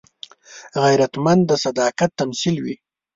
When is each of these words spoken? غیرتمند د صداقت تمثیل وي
غیرتمند 0.83 1.41
د 1.49 1.51
صداقت 1.65 2.09
تمثیل 2.19 2.55
وي 2.63 2.75